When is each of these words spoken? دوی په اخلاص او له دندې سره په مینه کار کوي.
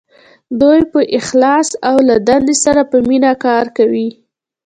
دوی 0.61 0.79
په 0.91 0.99
اخلاص 1.19 1.69
او 1.89 1.95
له 2.07 2.15
دندې 2.27 2.55
سره 2.63 2.81
په 2.91 2.97
مینه 3.07 3.31
کار 3.45 3.65
کوي. 3.77 4.09